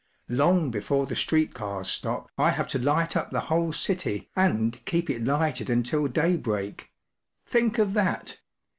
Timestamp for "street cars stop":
1.15-2.27